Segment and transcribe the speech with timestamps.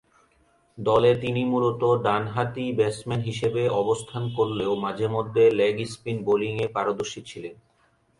[0.77, 7.55] দলে তিনি মূলতঃ ডানহাতি ব্যাটসম্যান হিসেবে অবস্থান করলেও মাঝে-মধ্যে লেগ-স্পিন বোলিংয়ে পারদর্শী ছিলেন।